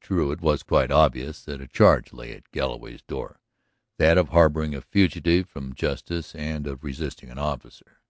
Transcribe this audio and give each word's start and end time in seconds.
True, 0.00 0.32
it 0.32 0.40
was 0.40 0.64
quite 0.64 0.90
obvious 0.90 1.44
that 1.44 1.60
a 1.60 1.68
charge 1.68 2.12
lay 2.12 2.34
at 2.34 2.50
Galloway's 2.50 3.02
door, 3.02 3.38
that 3.98 4.18
of 4.18 4.30
harboring 4.30 4.74
a 4.74 4.80
fugitive 4.80 5.48
from 5.48 5.76
justice 5.76 6.34
and 6.34 6.66
of 6.66 6.82
resisting 6.82 7.30
an 7.30 7.38
officer. 7.38 8.00